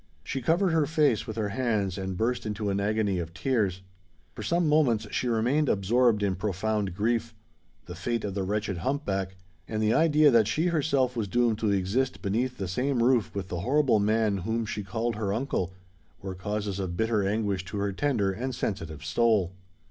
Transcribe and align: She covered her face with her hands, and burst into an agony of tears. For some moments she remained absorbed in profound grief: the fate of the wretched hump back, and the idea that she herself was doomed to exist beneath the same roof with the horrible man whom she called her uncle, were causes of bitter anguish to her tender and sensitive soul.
She 0.23 0.41
covered 0.41 0.71
her 0.71 0.87
face 0.87 1.27
with 1.27 1.35
her 1.37 1.49
hands, 1.49 1.95
and 1.95 2.17
burst 2.17 2.43
into 2.47 2.71
an 2.71 2.79
agony 2.79 3.19
of 3.19 3.35
tears. 3.35 3.83
For 4.33 4.41
some 4.41 4.67
moments 4.67 5.05
she 5.11 5.27
remained 5.27 5.69
absorbed 5.69 6.23
in 6.23 6.33
profound 6.35 6.95
grief: 6.95 7.35
the 7.85 7.93
fate 7.93 8.23
of 8.23 8.33
the 8.33 8.41
wretched 8.41 8.79
hump 8.79 9.05
back, 9.05 9.35
and 9.67 9.79
the 9.79 9.93
idea 9.93 10.31
that 10.31 10.47
she 10.47 10.65
herself 10.69 11.15
was 11.15 11.27
doomed 11.27 11.59
to 11.59 11.69
exist 11.69 12.23
beneath 12.23 12.57
the 12.57 12.67
same 12.67 13.03
roof 13.03 13.35
with 13.35 13.49
the 13.49 13.59
horrible 13.59 13.99
man 13.99 14.37
whom 14.39 14.65
she 14.65 14.81
called 14.83 15.17
her 15.17 15.31
uncle, 15.35 15.71
were 16.19 16.33
causes 16.33 16.79
of 16.79 16.97
bitter 16.97 17.23
anguish 17.27 17.63
to 17.65 17.77
her 17.77 17.93
tender 17.93 18.31
and 18.31 18.55
sensitive 18.55 19.05
soul. 19.05 19.53